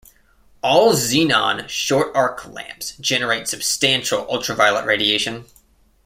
All 0.63 0.93
xenon 0.93 1.69
short-arc 1.69 2.47
lamps 2.47 2.93
generate 2.99 3.47
substantial 3.47 4.25
ultraviolet 4.31 4.85
radiation. 4.85 5.45